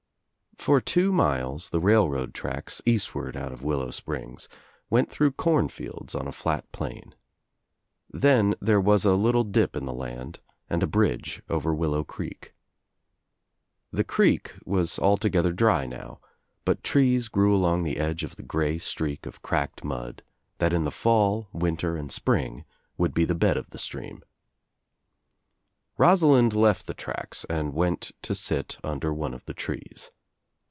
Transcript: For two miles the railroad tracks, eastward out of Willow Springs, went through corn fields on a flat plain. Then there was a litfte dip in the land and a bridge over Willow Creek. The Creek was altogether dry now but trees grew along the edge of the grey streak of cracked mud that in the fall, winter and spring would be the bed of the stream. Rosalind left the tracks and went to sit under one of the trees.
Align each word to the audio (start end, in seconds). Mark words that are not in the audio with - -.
For 0.57 0.79
two 0.79 1.11
miles 1.11 1.71
the 1.71 1.79
railroad 1.79 2.35
tracks, 2.35 2.83
eastward 2.85 3.35
out 3.35 3.51
of 3.51 3.63
Willow 3.63 3.89
Springs, 3.89 4.47
went 4.91 5.09
through 5.09 5.31
corn 5.31 5.69
fields 5.69 6.13
on 6.13 6.27
a 6.27 6.31
flat 6.31 6.71
plain. 6.71 7.15
Then 8.11 8.53
there 8.61 8.79
was 8.79 9.03
a 9.03 9.15
litfte 9.17 9.51
dip 9.51 9.75
in 9.75 9.85
the 9.85 9.93
land 9.93 10.39
and 10.69 10.83
a 10.83 10.87
bridge 10.87 11.41
over 11.49 11.73
Willow 11.73 12.03
Creek. 12.03 12.53
The 13.91 14.03
Creek 14.03 14.53
was 14.63 14.99
altogether 14.99 15.51
dry 15.51 15.87
now 15.87 16.19
but 16.63 16.83
trees 16.83 17.27
grew 17.27 17.55
along 17.55 17.81
the 17.81 17.97
edge 17.97 18.23
of 18.23 18.35
the 18.35 18.43
grey 18.43 18.77
streak 18.77 19.25
of 19.25 19.41
cracked 19.41 19.83
mud 19.83 20.21
that 20.59 20.73
in 20.73 20.83
the 20.83 20.91
fall, 20.91 21.47
winter 21.51 21.97
and 21.97 22.11
spring 22.11 22.65
would 22.99 23.15
be 23.15 23.25
the 23.25 23.33
bed 23.33 23.57
of 23.57 23.71
the 23.71 23.79
stream. 23.79 24.21
Rosalind 25.97 26.53
left 26.53 26.85
the 26.85 26.93
tracks 26.93 27.45
and 27.45 27.73
went 27.73 28.11
to 28.21 28.35
sit 28.35 28.77
under 28.83 29.11
one 29.11 29.33
of 29.33 29.43
the 29.45 29.55
trees. 29.55 30.11